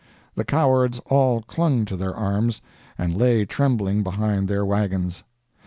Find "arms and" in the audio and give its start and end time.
2.15-3.15